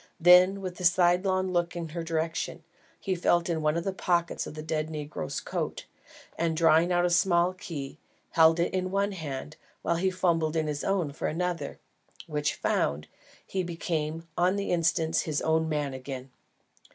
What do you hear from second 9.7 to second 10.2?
while he